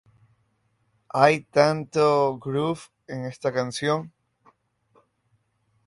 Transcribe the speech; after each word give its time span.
Hay 1.09 1.41
tanto 1.43 2.37
"groove" 2.39 2.89
en 3.05 3.25
esa 3.25 3.53
canción. 3.53 4.11